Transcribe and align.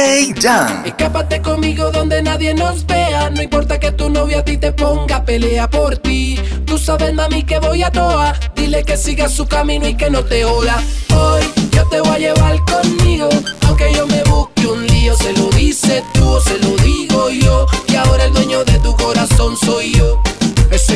Escápate 0.00 1.42
conmigo 1.42 1.90
donde 1.90 2.22
nadie 2.22 2.54
nos 2.54 2.86
vea. 2.86 3.28
No 3.28 3.42
importa 3.42 3.78
que 3.78 3.92
tu 3.92 4.08
novia 4.08 4.38
a 4.38 4.44
ti 4.44 4.56
te 4.56 4.72
ponga, 4.72 5.24
pelea 5.26 5.68
por 5.68 5.98
ti. 5.98 6.38
Tú 6.64 6.78
sabes, 6.78 7.12
mami, 7.12 7.42
que 7.42 7.58
voy 7.58 7.82
a 7.82 7.90
toa. 7.90 8.34
Dile 8.56 8.82
que 8.82 8.96
siga 8.96 9.28
su 9.28 9.46
camino 9.46 9.86
y 9.86 9.94
que 9.94 10.08
no 10.08 10.24
te 10.24 10.42
joda. 10.42 10.82
Hoy 11.14 11.42
yo 11.72 11.86
te 11.88 12.00
voy 12.00 12.14
a 12.14 12.18
llevar 12.18 12.56
conmigo. 12.64 13.28
Aunque 13.66 13.92
yo 13.92 14.06
me 14.06 14.22
busque 14.24 14.66
un 14.66 14.86
lío, 14.86 15.14
se 15.16 15.34
lo 15.34 15.50
dice 15.50 16.02
tú 16.14 16.26
o 16.30 16.40
se 16.40 16.58
lo 16.60 16.76
digo 16.76 17.28
yo. 17.28 17.66
Y 17.88 17.96
ahora 17.96 18.24
el 18.24 18.32
dueño 18.32 18.64
de 18.64 18.78
tu 18.78 18.96
corazón 18.96 19.54
soy 19.58 19.92
yo. 19.92 20.22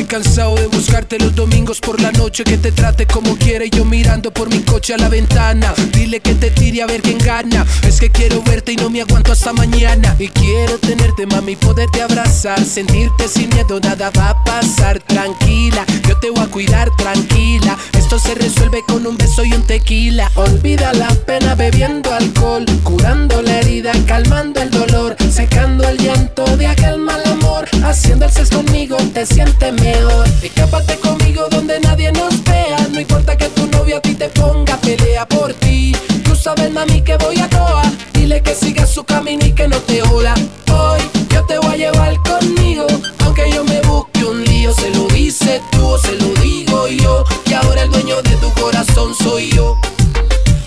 Cansado 0.07 0.55
de 0.55 0.67
buscarte 0.67 1.17
los 1.17 1.35
domingos 1.35 1.79
por 1.79 1.99
la 1.99 2.11
noche 2.11 2.43
Que 2.43 2.57
te 2.57 2.71
trate 2.71 3.07
como 3.07 3.35
quiere 3.37 3.69
yo 3.69 3.85
mirando 3.85 4.31
por 4.31 4.49
mi 4.49 4.59
coche 4.59 4.93
a 4.93 4.97
la 4.97 5.09
ventana. 5.09 5.73
Dile 5.93 6.19
que 6.19 6.35
te 6.35 6.51
tire 6.51 6.81
a 6.81 6.85
ver 6.85 7.01
quién 7.01 7.17
gana. 7.17 7.65
Es 7.83 7.99
que 7.99 8.09
quiero 8.09 8.41
verte 8.43 8.73
y 8.73 8.75
no 8.75 8.89
me 8.89 9.01
aguanto 9.01 9.31
hasta 9.31 9.53
mañana. 9.53 10.15
Y 10.19 10.27
quiero 10.29 10.77
tenerte 10.79 11.25
mami, 11.25 11.55
poderte 11.55 12.01
abrazar. 12.01 12.63
Sentirte 12.63 13.27
sin 13.27 13.49
miedo, 13.49 13.79
nada 13.79 14.11
va 14.17 14.29
a 14.29 14.43
pasar. 14.43 14.99
Tranquila, 14.99 15.85
yo 16.07 16.17
te 16.19 16.29
voy 16.29 16.43
a 16.43 16.47
cuidar 16.47 16.89
tranquila. 16.97 17.77
Esto 17.97 18.19
se 18.19 18.35
resuelve 18.35 18.83
con 18.87 19.05
un 19.07 19.17
beso 19.17 19.43
y 19.43 19.53
un 19.53 19.63
tequila. 19.63 20.31
Olvida 20.35 20.93
la 20.93 21.09
pena 21.25 21.55
bebiendo 21.55 22.13
alcohol 22.13 22.65
Curando 22.83 23.41
la 23.41 23.59
herida, 23.59 23.91
calmando 24.05 24.61
el 24.61 24.69
dolor 24.69 25.15
Secando 25.31 25.87
el 25.87 25.97
llanto 25.97 26.45
de 26.57 26.67
aquel 26.67 26.99
mal 26.99 27.21
amor. 27.25 27.67
Haciendo 27.83 28.25
el 28.25 28.31
sexo 28.31 28.57
conmigo 28.57 28.97
te 29.13 29.25
sientes 29.25 29.73
mejor. 29.95 30.27
Escápate 30.41 30.97
conmigo 30.99 31.47
donde 31.49 31.79
nadie 31.79 32.11
nos 32.11 32.43
vea. 32.43 32.77
No 32.91 32.99
importa 32.99 33.37
que 33.37 33.49
tu 33.49 33.67
novio 33.67 33.97
a 33.97 34.01
ti 34.01 34.15
te 34.15 34.29
ponga, 34.29 34.77
pelea 34.77 35.27
por 35.27 35.53
ti. 35.53 35.95
Tú 36.23 36.35
sabes, 36.35 36.71
mami, 36.71 37.01
que 37.01 37.17
voy 37.17 37.39
a 37.39 37.49
toa. 37.49 37.83
Dile 38.13 38.41
que 38.41 38.55
siga 38.55 38.85
su 38.85 39.03
camino 39.03 39.45
y 39.45 39.53
que 39.53 39.67
no 39.67 39.77
te 39.79 40.01
joda. 40.01 40.33
Hoy 40.71 41.01
yo 41.29 41.45
te 41.45 41.57
voy 41.59 41.73
a 41.73 41.77
llevar 41.77 42.15
conmigo. 42.23 42.87
Aunque 43.19 43.51
yo 43.51 43.63
me 43.63 43.81
busque 43.81 44.23
un 44.25 44.43
lío, 44.43 44.73
se 44.73 44.89
lo 44.91 45.07
dice 45.07 45.61
tú 45.71 45.85
o 45.85 45.97
se 45.97 46.13
lo 46.13 46.29
digo 46.41 46.87
yo. 46.87 47.23
Y 47.45 47.53
ahora 47.53 47.83
el 47.83 47.91
dueño 47.91 48.21
de 48.21 48.35
tu 48.37 48.51
corazón 48.53 49.13
soy 49.15 49.51
yo. 49.51 49.77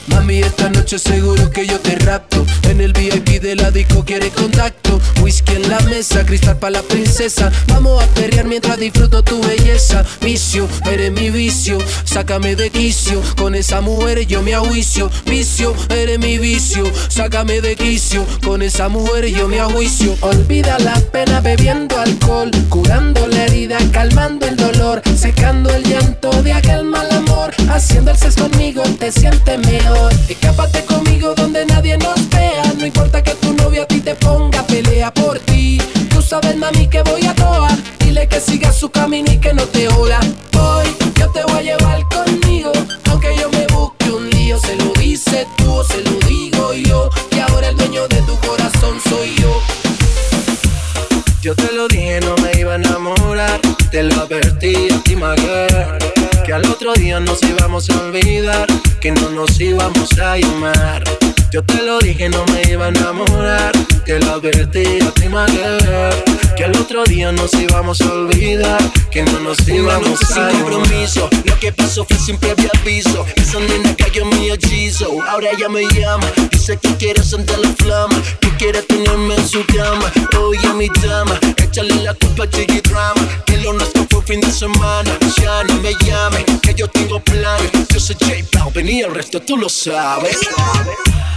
Mami, 0.08 0.38
esta 0.38 0.68
noche 0.70 0.98
seguro 0.98 1.50
que 1.50 1.66
yo 1.66 1.78
te 1.80 1.96
rapto. 1.96 2.44
En 2.78 2.84
el 2.84 2.92
VIP 2.92 3.42
de 3.42 3.56
la 3.56 3.72
disco 3.72 4.04
quiere 4.04 4.30
contacto. 4.30 5.00
Whisky 5.20 5.54
en 5.56 5.68
la 5.68 5.80
mesa, 5.80 6.24
cristal 6.24 6.60
para 6.60 6.74
la 6.74 6.82
princesa. 6.82 7.50
Vamos 7.66 8.00
a 8.00 8.06
perrear 8.14 8.46
mientras 8.46 8.78
disfruto 8.78 9.24
tu 9.24 9.42
belleza. 9.42 10.04
Vicio, 10.20 10.68
eres 10.88 11.10
mi 11.10 11.30
vicio. 11.30 11.78
Sácame 12.04 12.54
de 12.54 12.70
quicio. 12.70 13.20
Con 13.36 13.56
esa 13.56 13.80
mujer 13.80 14.24
yo 14.28 14.42
me 14.42 14.54
ajuicio. 14.54 15.10
Vicio, 15.26 15.74
eres 15.88 16.20
mi 16.20 16.38
vicio. 16.38 16.84
Sácame 17.08 17.60
de 17.60 17.74
quicio. 17.74 18.24
Con 18.44 18.62
esa 18.62 18.88
mujer 18.88 19.26
yo 19.26 19.48
me 19.48 19.58
ajuicio. 19.58 20.14
Olvida 20.20 20.78
la 20.78 21.00
pena 21.00 21.40
bebiendo 21.40 21.98
alcohol. 21.98 22.52
Curando 22.68 23.26
la 23.26 23.46
herida, 23.46 23.78
calmando 23.90 24.46
el 24.46 24.54
dolor. 24.54 25.02
Secando 25.16 25.74
el 25.74 25.82
llanto 25.82 26.30
de 26.44 26.52
aquel 26.52 26.84
mal 26.84 27.10
amor. 27.10 27.52
Haciendo 27.70 28.12
el 28.12 28.16
sexo 28.16 28.48
conmigo 28.48 28.84
te 29.00 29.10
sientes 29.10 29.58
mejor. 29.66 30.12
Escápate 30.28 30.84
conmigo 30.84 31.34
donde 31.34 31.66
nadie 31.66 31.98
nos 31.98 32.28
vea. 32.28 32.67
No 32.76 32.86
importa 32.86 33.22
que 33.22 33.34
tu 33.34 33.52
novio 33.54 33.82
a 33.82 33.86
ti 33.86 34.00
te 34.00 34.14
ponga, 34.14 34.62
pelea 34.66 35.12
por 35.12 35.38
ti. 35.40 35.78
Tú 36.10 36.22
sabes, 36.22 36.56
mami, 36.56 36.86
que 36.88 37.02
voy 37.02 37.24
a 37.26 37.34
toa. 37.34 37.68
Dile 37.98 38.28
que 38.28 38.40
siga 38.40 38.72
su 38.72 38.90
camino 38.90 39.32
y 39.32 39.38
que 39.38 39.52
no 39.52 39.64
te 39.64 39.88
joda. 39.88 40.20
Hoy 40.58 40.86
yo 41.18 41.28
te 41.30 41.42
voy 41.44 41.58
a 41.58 41.62
llevar 41.62 42.02
conmigo. 42.08 42.72
Aunque 43.10 43.34
yo 43.36 43.50
me 43.50 43.66
busque 43.66 44.10
un 44.10 44.28
lío, 44.30 44.58
se 44.60 44.76
lo 44.76 44.92
dice 44.92 45.46
tú 45.56 45.72
o 45.72 45.84
se 45.84 46.02
lo 46.02 46.12
digo 46.26 46.72
yo. 46.74 47.10
Y 47.32 47.38
ahora 47.40 47.68
el 47.68 47.76
dueño 47.76 48.06
de 48.08 48.22
tu 48.22 48.36
corazón 48.38 48.98
soy 49.08 49.34
yo. 49.36 49.60
Yo 51.42 51.54
te 51.54 51.72
lo 51.72 51.88
dije, 51.88 52.20
no 52.20 52.34
me 52.36 52.60
iba 52.60 52.72
a 52.72 52.76
enamorar. 52.76 53.60
Te 53.90 54.02
lo 54.02 54.22
advertí 54.22 54.88
a 54.92 55.02
ti, 55.02 55.16
my 55.16 55.34
girl, 55.36 55.98
Que 56.44 56.52
al 56.52 56.64
otro 56.66 56.92
día 56.94 57.20
nos 57.20 57.42
íbamos 57.42 57.88
a 57.90 58.00
olvidar. 58.00 58.66
Que 59.00 59.12
no 59.12 59.30
nos 59.30 59.60
íbamos 59.60 60.18
a 60.18 60.36
llamar. 60.36 61.04
Yo 61.50 61.64
te 61.64 61.82
lo 61.82 61.98
dije, 61.98 62.28
no 62.28 62.44
me 62.46 62.62
iba 62.70 62.86
a 62.86 62.88
enamorar. 62.88 63.72
Te 64.04 64.20
lo 64.20 64.34
advertí 64.34 65.00
a 65.00 65.10
ti, 65.12 65.22
girl, 65.22 66.54
Que 66.56 66.64
al 66.64 66.76
otro 66.76 67.04
día 67.04 67.32
nos 67.32 67.54
íbamos 67.54 68.02
a 68.02 68.12
olvidar. 68.12 68.78
Que 69.10 69.22
no 69.22 69.40
nos 69.40 69.66
íbamos 69.66 70.20
a 70.22 70.26
sin 70.26 70.60
compromiso. 70.60 71.30
Lo 71.44 71.58
que 71.58 71.72
pasó 71.72 72.04
fue 72.04 72.18
sin 72.18 72.36
previo 72.36 72.68
aviso. 72.78 73.24
Esa 73.36 73.60
nena 73.60 73.96
cayó 73.96 74.22
en 74.22 74.28
mi 74.38 74.50
hechizo. 74.50 75.06
Ahora 75.26 75.48
ella 75.50 75.70
me 75.70 75.84
llama. 75.88 76.26
Dice 76.50 76.76
que 76.76 76.94
quiere 76.96 77.22
sentir 77.22 77.58
la 77.58 77.70
flama. 77.70 78.22
Que 78.40 78.50
quiere 78.58 78.82
tenerme 78.82 79.34
en 79.36 79.48
su 79.48 79.64
cama. 79.66 80.12
Oye, 80.38 80.74
mi 80.74 80.88
dama. 81.02 81.40
Échale 81.56 81.94
la 82.02 82.12
culpa 82.12 82.44
a 82.44 82.46
Jiggy 82.48 82.82
Drama. 82.82 83.26
Que 83.46 83.56
lo 83.56 83.72
nuestro 83.72 84.06
fue 84.10 84.20
fin 84.22 84.40
de 84.42 84.52
semana. 84.52 85.10
Ya 85.40 85.64
no 85.64 85.74
me 85.80 85.94
llame. 86.04 86.44
Que 86.60 86.74
yo 86.74 86.88
tengo 86.88 87.20
planes. 87.20 87.70
Yo 87.88 87.98
soy 87.98 88.16
J 88.20 88.34
Balvin 88.52 88.88
y 88.88 89.00
el 89.00 89.14
resto 89.14 89.40
tú 89.40 89.56
lo 89.56 89.70
sabes. 89.70 90.36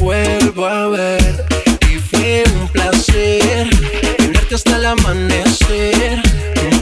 vuelvo 0.00 0.66
a 0.66 0.88
ver. 0.88 1.44
Y 1.90 1.98
fue 1.98 2.42
un 2.54 2.68
placer 2.68 3.68
tenerte 4.16 4.54
hasta 4.54 4.76
el 4.76 4.86
amanecer. 4.86 6.22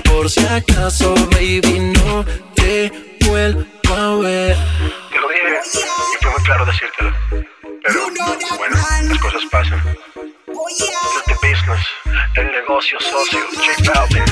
Por 0.05 0.31
si 0.31 0.45
acaso, 0.47 1.15
baby, 1.33 1.93
no 1.97 2.25
te 2.55 2.91
vuelvo 3.27 3.65
a 3.95 4.17
ver. 4.17 4.57
Te 5.11 5.21
lo 5.21 5.29
dije 5.29 5.61
y 5.75 6.23
fue 6.23 6.31
muy 6.31 6.43
claro 6.45 6.65
decírtelo. 6.65 7.13
Pero 7.83 8.57
bueno, 8.57 8.77
las 9.03 9.19
cosas 9.19 9.43
pasan. 9.51 9.83
The 11.27 11.35
business, 11.35 11.87
el 12.37 12.47
negocio 12.53 12.99
socio, 13.01 13.41
J 13.55 13.93
Balvin. 13.95 14.25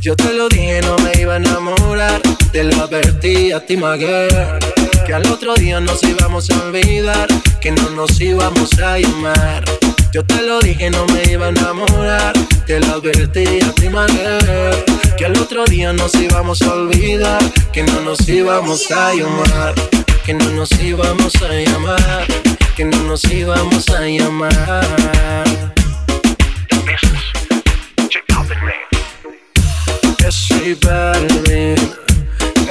Yo 0.00 0.14
te 0.16 0.32
lo 0.32 0.48
dije, 0.48 0.80
no 0.82 0.96
me 0.98 1.12
iba 1.20 1.34
a 1.34 1.36
enamorar. 1.36 2.20
Te 2.52 2.64
lo 2.64 2.84
advertí 2.84 3.52
a 3.52 3.64
ti, 3.64 3.76
my 3.76 3.98
girl, 3.98 4.58
Que 5.06 5.14
al 5.14 5.26
otro 5.30 5.54
día 5.54 5.80
nos 5.80 6.02
íbamos 6.02 6.50
a 6.50 6.62
olvidar. 6.64 7.28
Que 7.60 7.72
no 7.72 7.90
nos 7.90 8.20
íbamos 8.20 8.72
a 8.78 8.98
llamar. 8.98 9.64
Yo 10.12 10.24
te 10.24 10.42
lo 10.42 10.60
dije, 10.60 10.90
no 10.90 11.04
me 11.06 11.22
iba 11.30 11.46
a 11.46 11.48
enamorar. 11.50 12.32
Te 12.66 12.80
lo 12.80 12.94
advertí 12.94 13.60
a 13.62 13.72
ti, 13.72 13.88
Que 15.16 15.26
al 15.26 15.36
otro 15.38 15.64
día 15.66 15.92
nos 15.92 16.14
íbamos 16.14 16.62
a 16.62 16.72
olvidar. 16.72 17.42
Que 17.72 17.82
no 17.82 18.00
nos 18.00 18.28
íbamos 18.28 18.90
a 18.90 19.14
llamar. 19.14 19.74
Que 20.24 20.34
no 20.34 20.48
nos 20.50 20.70
íbamos 20.72 21.34
a 21.42 21.52
llamar. 21.52 22.26
Que 22.76 22.84
no 22.84 22.98
nos 23.04 23.24
íbamos 23.24 23.88
a 23.90 24.00
llamar. 24.00 25.24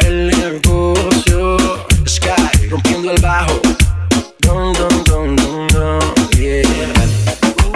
El 0.01 0.27
negocio, 0.27 1.82
rompiendo 2.73 3.11
el 3.11 3.21
bajo, 3.21 3.61
don, 4.39 4.73
don, 4.73 5.35
don, 5.67 5.99
yeah. 6.35 6.63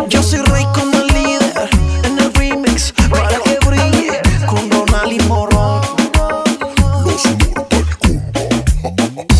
Yo 0.10 0.24
soy 0.24 0.40
rey 0.40 0.66
con 0.74 0.92
el 0.92 1.06
líder 1.06 1.70
en 2.04 2.18
el 2.18 2.34
remix 2.34 2.94
para 3.08 3.28
que 3.28 3.60
brille 3.68 4.20
con 4.48 4.68
Donald 4.72 5.12
y 5.14 5.20
Morón. 5.26 5.82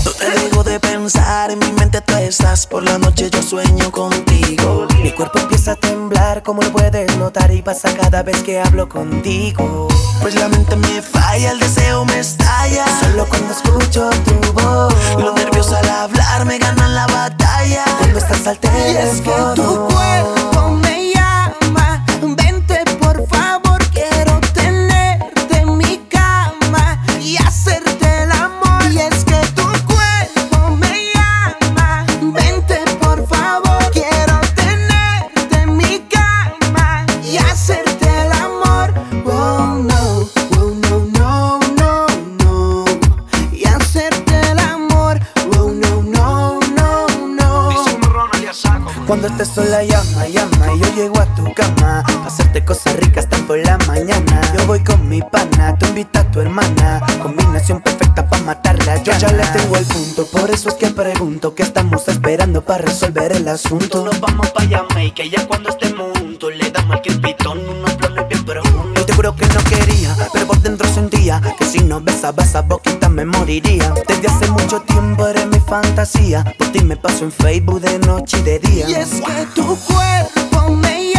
No 0.06 0.12
te 0.12 0.30
dejo 0.30 0.64
de 0.64 0.80
pensar, 0.80 1.50
en 1.50 1.58
mi 1.58 1.72
mente 1.72 2.02
tú 2.02 2.14
estás. 2.18 2.68
Por 2.68 2.84
la 2.84 3.00
noche 3.00 3.28
yo 3.32 3.42
sueño 3.42 3.92
contigo. 3.92 4.86
Mi 5.02 5.12
cuerpo 5.12 5.40
empieza 5.40 5.72
a 5.72 5.76
temblar, 5.76 6.07
como 6.42 6.62
lo 6.62 6.72
puedes 6.72 7.16
notar, 7.18 7.52
y 7.52 7.62
pasa 7.62 7.94
cada 7.96 8.24
vez 8.24 8.42
que 8.44 8.60
hablo 8.60 8.88
contigo. 8.90 9.88
Pues 10.22 10.36
la 10.36 10.48
mente 10.48 10.76
me 10.76 11.02
falla, 11.02 11.52
el 11.52 11.60
deseo 11.60 12.06
me 12.06 12.20
estalla. 12.20 12.86
Solo 13.02 13.26
cuando 13.28 13.54
escucho 13.54 14.10
tu 14.26 14.54
voz. 14.54 14.94
Los 15.18 15.34
nervios 15.36 15.72
al 15.72 15.88
hablar 15.90 16.46
me 16.46 16.58
ganan 16.58 16.96
la 16.96 17.08
batalla. 17.08 17.86
Cuando 17.98 18.20
estás 18.20 18.48
al 18.48 18.60
teléfono. 18.60 18.88
Y 18.90 18.98
es 18.98 19.22
que 19.22 19.32
tu 19.56 19.88
cuerpo 19.88 20.37
invita 55.98 56.20
a 56.20 56.32
tu 56.32 56.42
hermana. 56.42 57.02
Combinación 57.24 57.82
perfecta 57.82 58.30
para 58.30 58.44
matarla. 58.44 59.02
Yo 59.02 59.14
ya 59.18 59.32
le 59.32 59.44
tengo 59.48 59.78
el 59.78 59.86
punto, 59.86 60.28
por 60.28 60.50
eso 60.52 60.70
es 60.70 60.76
que 60.76 60.88
pregunto 60.92 61.56
qué 61.56 61.64
estamos 61.64 62.08
esperando 62.08 62.64
para 62.64 62.86
resolver 62.86 63.32
el 63.32 63.48
asunto. 63.48 64.06
Nos 64.06 64.20
vamos 64.20 64.52
pa' 64.52 64.68
que 65.16 65.30
ya 65.30 65.48
cuando 65.48 65.70
estemos 65.70 66.18
juntos 66.20 66.52
le 66.56 66.70
damos 66.70 66.98
al 66.98 67.22
pitón 67.22 67.68
unos 67.68 67.94
planes 67.96 68.28
bien 68.30 68.46
profundos. 68.46 68.94
Yo 68.96 69.06
te 69.06 69.14
juro 69.14 69.36
que 69.36 69.48
no 69.48 69.64
quería, 69.64 70.16
pero 70.34 70.46
por 70.46 70.60
dentro 70.60 70.88
sentía 70.88 71.42
que 71.58 71.66
si 71.66 71.80
no 71.80 72.00
besaba 72.00 72.44
esa 72.44 72.62
boquita 72.62 73.10
me 73.10 73.26
moriría. 73.26 73.94
Desde 74.08 74.28
hace 74.28 74.52
mucho 74.52 74.82
tiempo 74.82 75.26
eres 75.26 75.48
mi 75.48 75.60
fantasía, 75.60 76.44
por 76.60 76.72
ti 76.72 76.84
me 76.84 76.96
paso 76.96 77.24
en 77.24 77.32
Facebook 77.32 77.82
de 77.82 77.98
noche 78.00 78.38
y 78.40 78.44
de 78.44 78.60
día. 78.60 78.90
Y 78.90 78.94
es 78.94 79.10
que 79.10 79.46
tu 79.56 79.76
cuerpo 79.80 80.72
me 80.76 81.17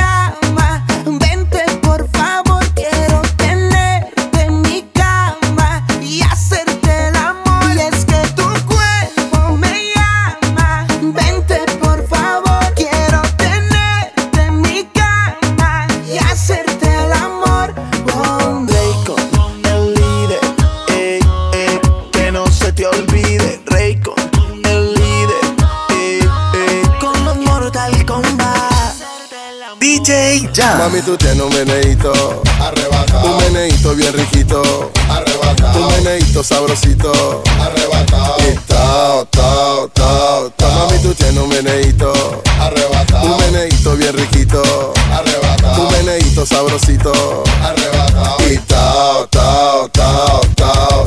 Mami, 30.98 31.06
tú 31.06 31.16
tienes 31.16 31.40
un 31.40 31.54
meneíto, 31.54 32.12
Arrebatado, 32.60 33.30
un 33.30 33.36
meneíto 33.38 33.94
bien 33.94 34.12
riquito, 34.14 34.60
un 34.60 35.10
arrebatado, 35.10 35.90
meneíto 35.90 36.42
sabrosito. 36.42 37.12
arrebatado, 37.60 38.36
Y 38.40 38.56
tao, 38.66 39.24
tao, 39.26 39.88
tao, 39.94 40.50
tao. 40.56 40.88
Mami, 40.88 40.98
tú 41.00 41.14
tienes 41.14 41.40
un 41.40 41.48
meneíto, 41.50 42.42
arrebatado, 42.58 43.26
un 43.26 43.36
meneíto 43.38 43.94
bien 43.96 44.12
riquito, 44.16 44.60
un 44.60 45.12
arrebatado, 45.12 45.90
meneíto 45.90 46.44
sabrosito. 46.44 47.44
arrebatado. 47.62 48.52
Y 48.52 48.58
tao, 48.58 49.28
tao, 49.28 49.88
tao, 49.90 50.40
tao. 50.56 51.06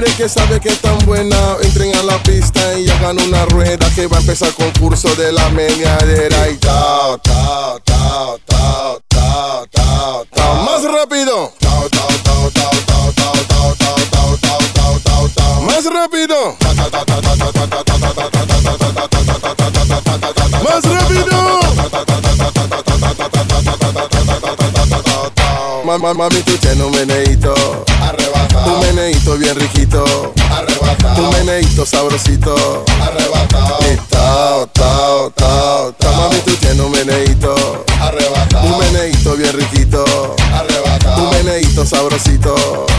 Mujeres 0.00 0.16
que 0.16 0.28
saben 0.28 0.60
que 0.60 0.70
están 0.70 0.98
buenas 1.04 1.62
entren 1.62 1.94
a 1.96 2.02
la 2.02 2.22
pista 2.22 2.78
y 2.78 2.88
hagan 2.88 3.20
una 3.20 3.44
rueda 3.46 3.88
que 3.94 4.06
va 4.06 4.16
a 4.16 4.20
empezar 4.20 4.52
concurso 4.54 5.14
de 5.16 5.32
la 5.32 5.48
meneadera. 5.50 6.48
Y 6.48 6.56
tao, 6.56 7.18
tao, 7.18 7.78
tao, 7.80 8.38
tao, 8.46 8.98
tao, 9.08 9.66
tao, 9.70 10.26
tao. 10.30 10.64
Más 10.64 10.82
rápido, 10.84 11.52
Tao, 11.60 11.88
tao, 11.90 12.10
Mamá, 25.90 26.14
mami, 26.14 26.40
tú 26.42 26.56
tienes 26.58 26.86
un 26.86 26.92
meneíto, 26.92 27.52
un 27.52 28.02
Arrebatado, 28.04 28.80
meneíto 28.80 29.36
bien 29.36 29.56
riquito, 29.56 30.04
un 30.36 30.42
arrebatado, 30.52 31.32
meneíto 31.32 31.84
sabrosito. 31.84 32.84
arrebatado, 33.02 33.78
Y 33.92 33.96
tao, 34.08 34.68
tao, 34.68 35.30
tao, 35.32 35.92
tao. 35.94 36.28
Mami, 36.28 36.40
tú 36.42 36.54
tienes 36.58 36.78
un 36.78 36.92
meneíto, 36.92 37.52
un 37.88 38.02
arrebatado, 38.02 38.78
meneíto 38.78 39.34
bien 39.36 39.52
riquito, 39.52 40.04
un 40.38 40.54
arrebatado, 40.54 41.30
meneíto 41.32 41.84
sabrosito. 41.84 42.54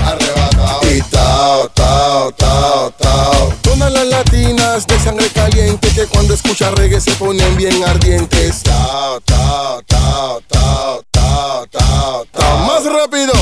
arrebatado. 0.06 0.92
Y 0.94 1.02
tao, 1.04 1.70
tao, 1.70 2.32
tao, 2.34 2.92
tao. 3.00 3.54
Todas 3.62 3.90
las 3.94 4.06
latinas 4.06 4.86
de 4.86 5.00
sangre 5.00 5.30
caliente 5.30 5.88
que 5.96 6.08
cuando 6.08 6.34
escuchan 6.34 6.76
reggae 6.76 7.00
se 7.00 7.12
ponen 7.12 7.56
bien 7.56 7.86
ardientes. 7.86 8.64
Tao, 8.64 9.22
tao, 9.22 9.82
tao, 9.88 10.42
tao, 10.50 11.02
tao, 11.10 11.66
tao. 11.72 12.26
Más 12.68 12.86
rápido. 12.86 13.34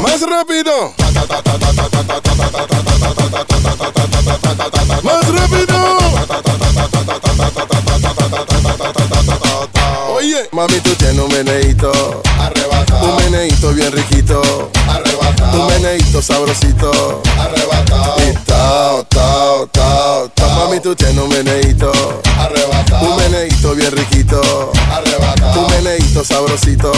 Más 0.00 0.20
rápido. 0.22 0.94
Más 5.02 5.28
rápido. 5.28 5.55
Mami, 10.52 10.80
tú 10.80 10.90
tienes 10.96 11.18
un 11.18 11.28
meneíto, 11.32 11.90
un 11.90 12.40
Arrebatado, 12.40 13.16
meneíto 13.20 13.72
bien 13.72 13.90
riquito, 13.92 14.40
un 14.40 14.90
arrebatado, 14.90 15.66
meneíto 15.68 16.20
sabrosito. 16.22 17.22
arrebatado, 17.38 18.16
Y 18.22 18.34
tao, 18.44 19.04
tao, 19.04 19.66
tao, 19.68 20.28
tao. 20.34 20.64
Mami, 20.66 20.80
tú 20.80 20.94
tienes 20.94 21.18
un 21.18 21.28
meneíto, 21.28 21.90
un 21.90 22.40
arrebatado, 22.40 23.16
meneíto 23.16 23.74
bien 23.74 23.92
riquito, 23.92 24.40
un 24.72 24.92
arrebatado, 24.92 25.68
meneíto 25.68 26.24
sabrosito. 26.24 26.92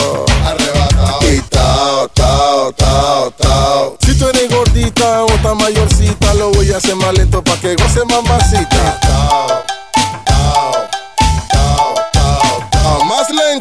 arrebatado. 0.45 1.31
Y 1.33 1.41
tao, 1.49 2.07
tao, 2.09 2.71
tao, 2.73 3.31
tao. 3.31 3.97
Si 4.05 4.15
tú 4.15 4.27
eres 4.27 4.49
gordita 4.49 5.23
o 5.23 5.27
tan 5.41 5.57
mayorcita, 5.57 6.33
lo 6.33 6.51
voy 6.51 6.71
a 6.73 6.77
hacer 6.77 6.95
más 6.95 7.13
lento 7.13 7.43
pa' 7.43 7.55
que 7.57 7.75
goce 7.75 8.01
mamacita. 8.05 8.99
Tao, 9.01 9.58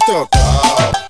Então, 0.01 0.27
tchau. 0.27 1.08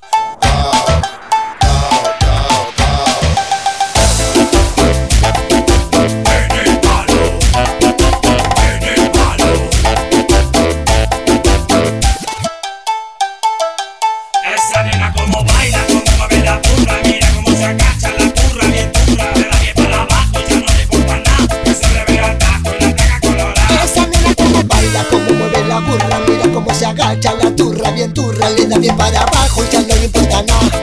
Agacha 27.08 27.34
la 27.42 27.56
turra, 27.56 27.90
bien 27.92 28.12
turra, 28.12 28.50
le 28.50 28.78
bien 28.78 28.96
para 28.96 29.22
abajo 29.22 29.64
y 29.64 29.72
ya 29.72 29.80
no 29.80 29.94
le 29.94 30.04
importa 30.04 30.42
nada, 30.42 30.82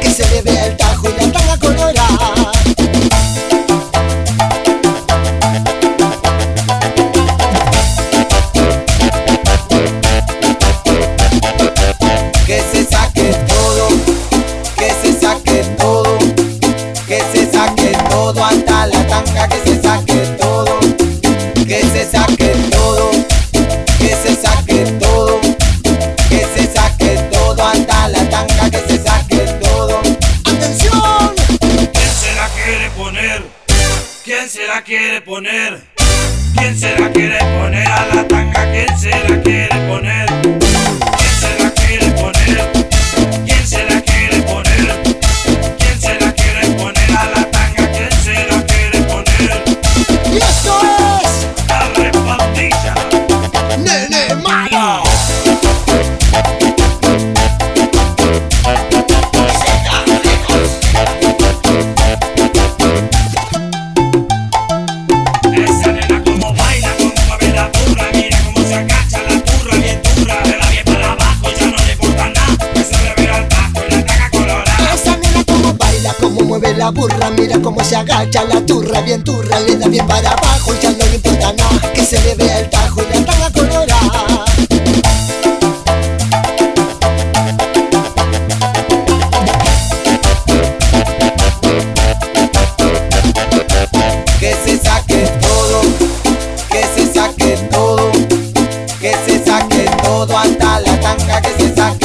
que 101.42 101.50
sientas 101.58 101.98
que 101.98 102.05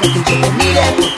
que 0.00 0.08
yo 0.12 0.22
te 0.22 0.36
mire, 0.36 1.15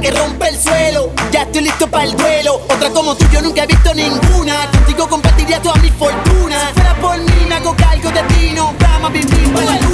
que 0.00 0.10
rompe 0.10 0.48
el 0.48 0.58
suelo. 0.58 1.10
Ya 1.32 1.42
estoy 1.42 1.62
listo 1.62 1.86
para 1.88 2.04
el 2.04 2.16
duelo. 2.16 2.60
Otra 2.68 2.90
como 2.90 3.16
tú 3.16 3.24
yo 3.32 3.42
nunca 3.42 3.64
he 3.64 3.66
visto 3.66 3.94
ninguna. 3.94 4.70
Contigo 4.70 5.08
compartiría 5.08 5.60
toda 5.60 5.76
mi 5.76 5.90
fortuna. 5.90 6.68
Si 6.68 6.74
fuera 6.74 6.94
por 7.00 7.18
mí 7.18 7.46
me 7.48 7.54
hago 7.54 7.74
cargo 7.76 8.10
de 8.10 8.22
ti, 8.34 8.52
no 8.54 8.74
vamos 8.80 9.10
a 9.10 9.12
vivir. 9.12 9.87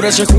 that's 0.00 0.18
your 0.18 0.29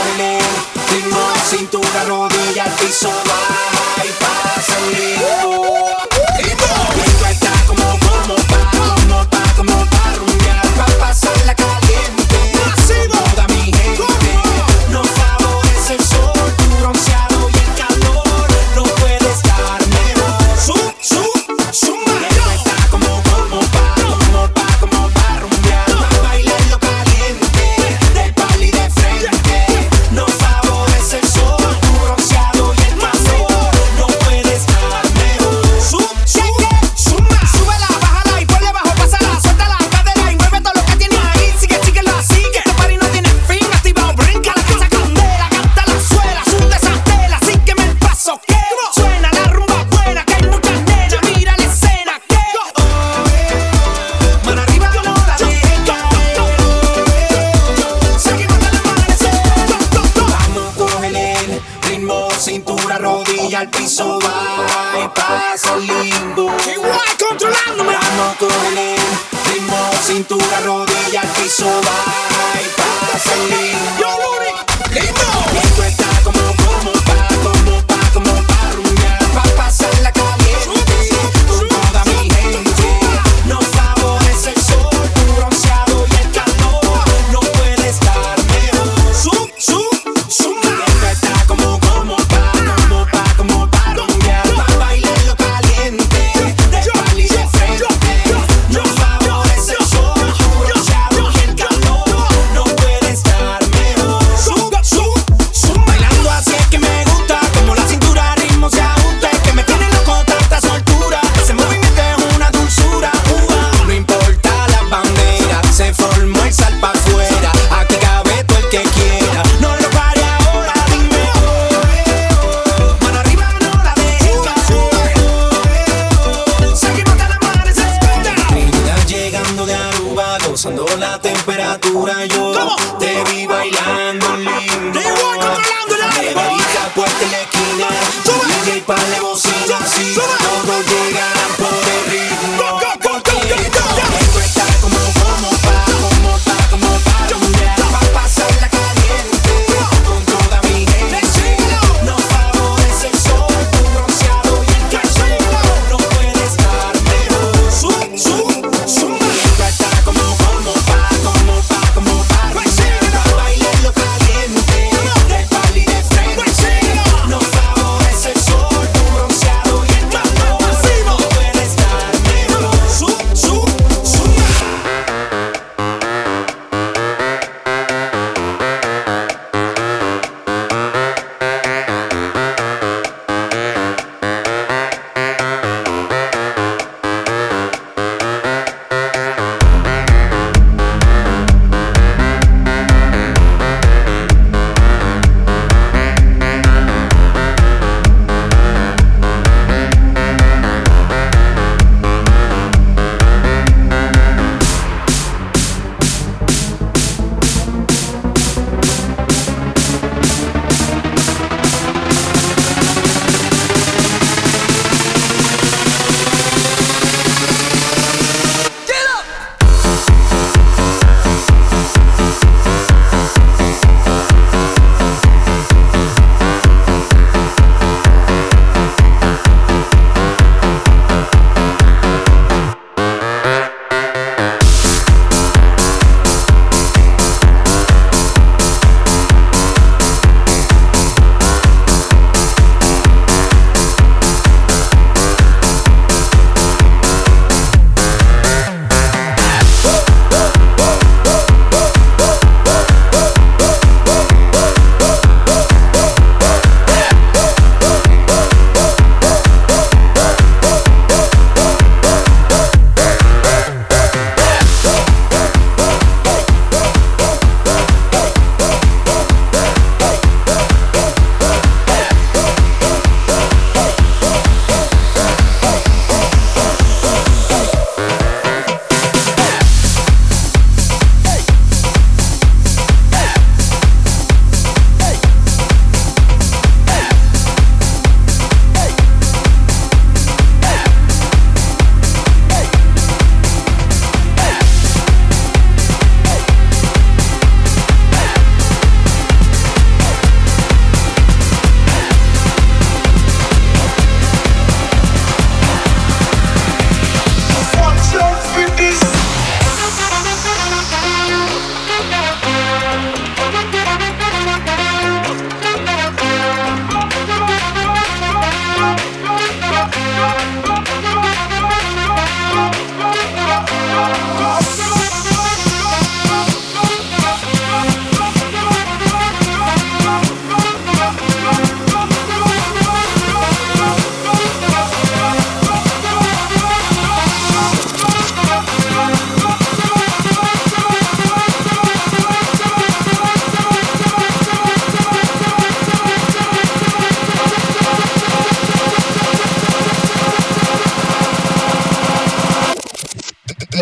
poner 0.00 0.42
Ritmo, 0.90 1.32
cintura, 1.48 2.04
rodilla, 2.06 2.64
al 2.64 2.72
piso, 2.72 3.08
baja 3.08 4.04
y 4.04 4.12
pasa 4.12 4.78
el 4.78 5.59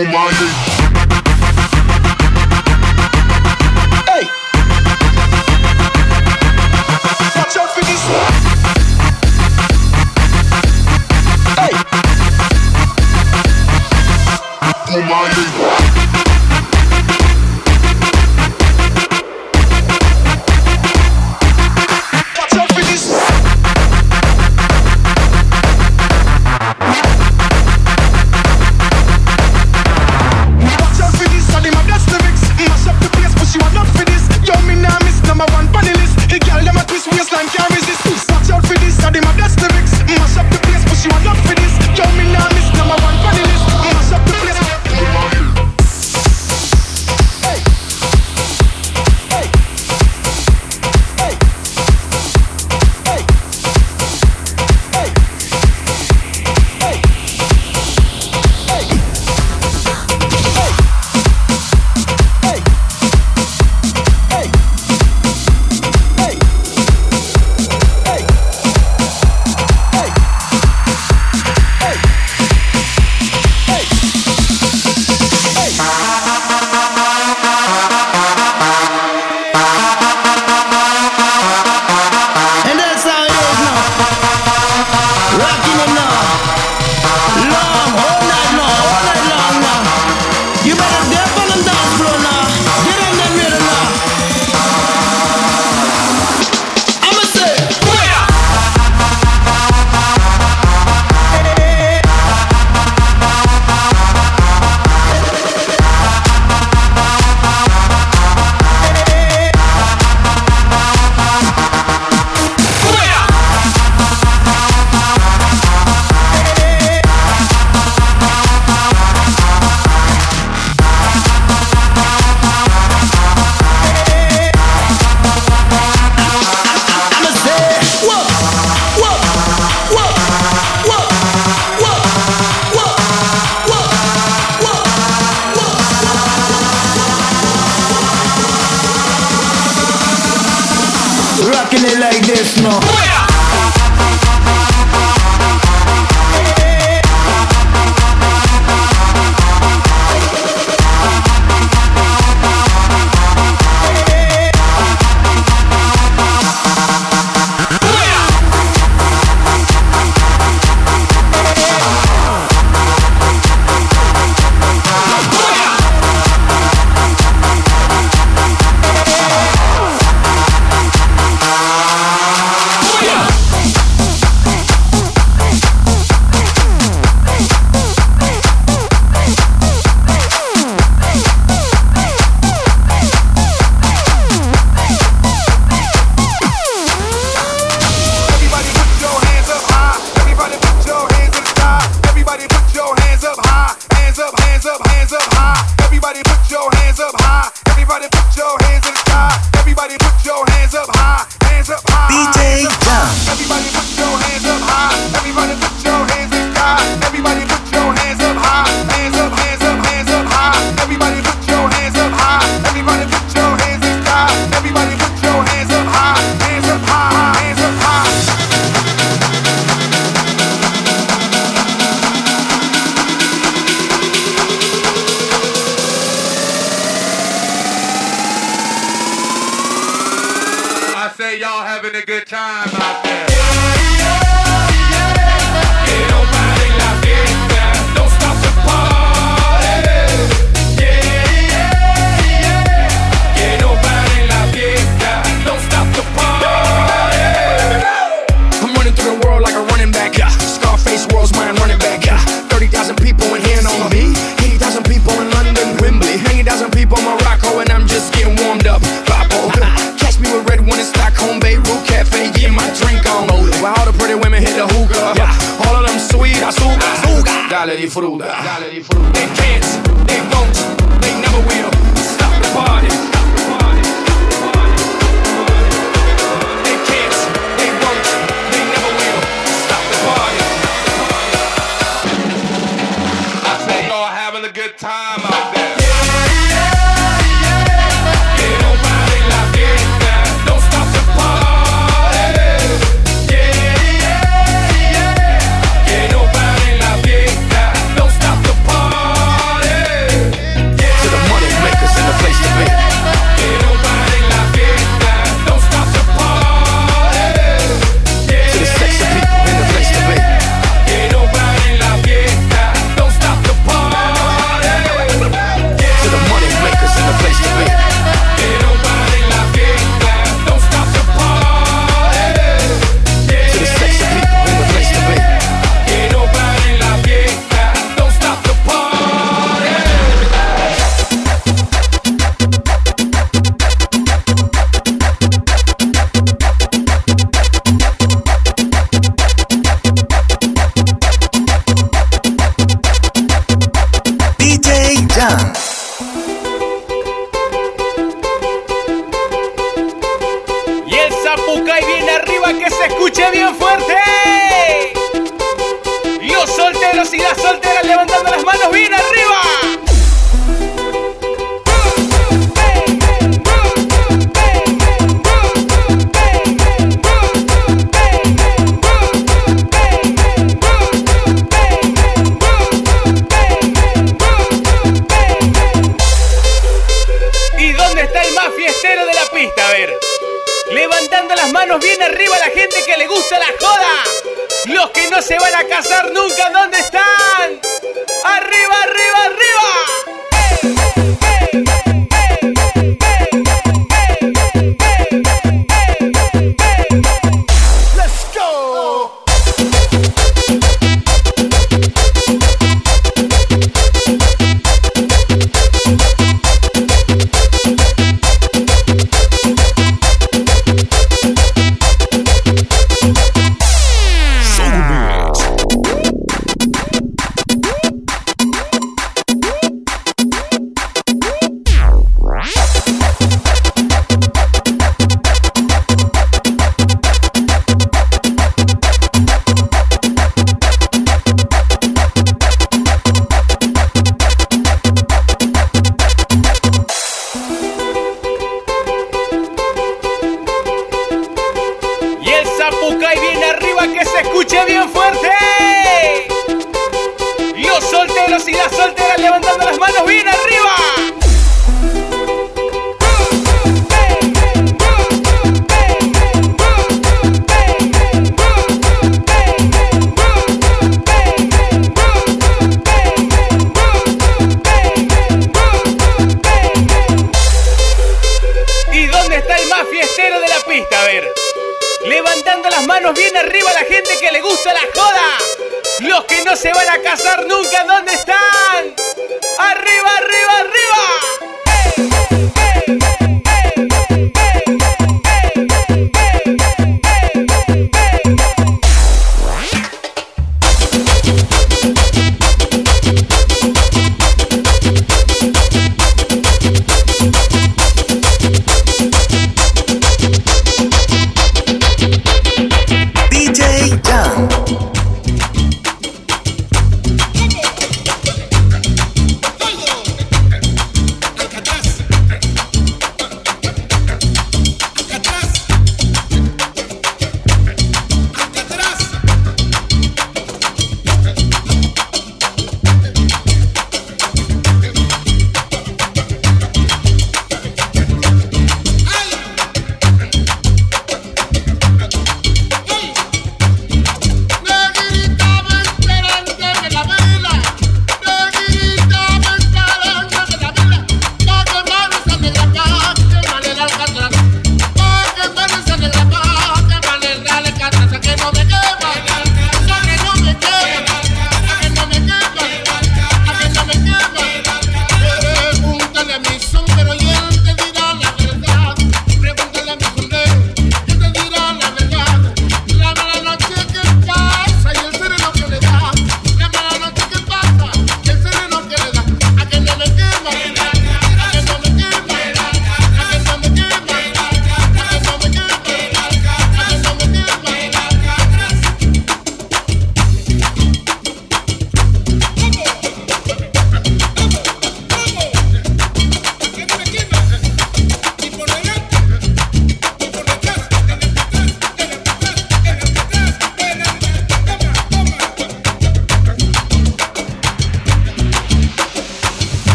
equal 0.00 0.12
minded. 0.12 0.77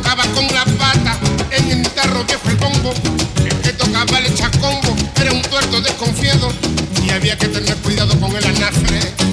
tocaba 0.00 0.24
con 0.34 0.46
la 0.46 0.64
pata, 0.78 1.18
en 1.50 1.70
el 1.70 1.88
tarro 1.90 2.24
viejo 2.24 2.48
el 2.48 2.56
bombo, 2.56 2.94
el 3.44 3.54
que 3.60 3.72
tocaba 3.74 4.18
el 4.18 4.34
chacombo, 4.34 4.96
era 5.20 5.30
un 5.32 5.42
tuerto 5.42 5.80
desconfiado 5.82 6.50
y 7.04 7.10
había 7.10 7.36
que 7.36 7.48
tener 7.48 7.76
cuidado 7.76 8.18
con 8.18 8.34
el 8.34 8.44
anafre. 8.44 9.29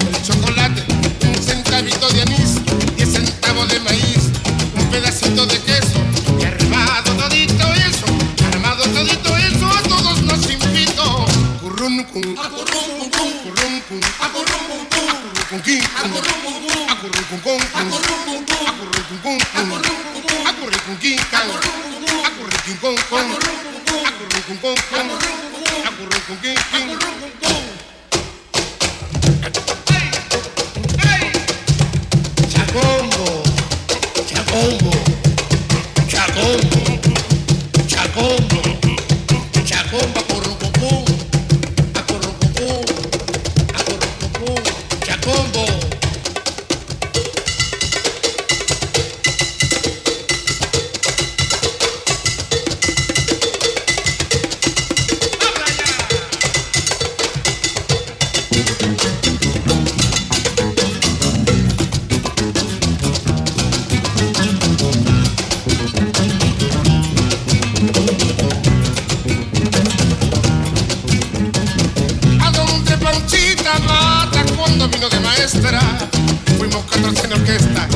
Fuimos 76.56 76.84
14 76.84 77.26
en 77.26 77.32
orquesta 77.32 77.88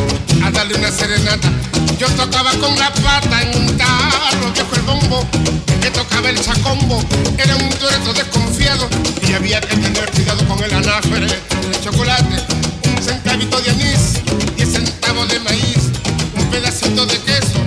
a 0.44 0.50
darle 0.50 0.74
una 0.74 0.90
serenata. 0.90 1.48
Yo 1.96 2.08
tocaba 2.08 2.50
con 2.54 2.76
la 2.76 2.92
pata 2.92 3.40
en 3.40 3.56
un 3.56 3.78
tarro 3.78 4.50
viejo 4.52 4.74
el 4.74 4.82
bombo, 4.82 5.24
que 5.80 5.90
tocaba 5.90 6.30
el 6.30 6.40
chacombo. 6.40 7.00
Era 7.38 7.54
un 7.54 7.70
dueto 7.78 8.12
desconfiado 8.14 8.88
y 9.28 9.34
había 9.34 9.60
que 9.60 9.76
tener 9.76 10.10
cuidado 10.10 10.44
con 10.48 10.60
el 10.64 10.74
anáfere 10.74 11.26
de 11.26 11.80
chocolate. 11.80 12.42
Un 12.96 13.00
centavito 13.00 13.60
de 13.60 13.70
anís, 13.70 14.14
diez 14.56 14.72
centavos 14.72 15.28
de 15.28 15.38
maíz, 15.38 15.92
un 16.36 16.44
pedacito 16.50 17.06
de 17.06 17.16
queso. 17.18 17.61